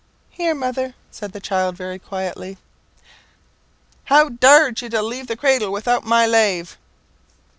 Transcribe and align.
"Here, 0.31 0.55
mother," 0.55 0.95
said 1.11 1.31
the 1.31 1.39
child, 1.39 1.77
very 1.77 1.99
quietly. 1.99 2.57
How 4.05 4.29
dar'd 4.29 4.81
you 4.81 4.89
to 4.89 4.99
leave 5.03 5.27
the 5.27 5.37
cradle 5.37 5.71
widout 5.71 6.03
my 6.03 6.25
lave?" 6.25 6.75